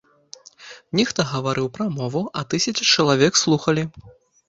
Нехта 0.99 1.27
гаварыў 1.33 1.69
прамову, 1.77 2.25
а 2.41 2.47
тысяча 2.57 2.91
чалавек 2.93 3.33
слухалі. 3.47 3.91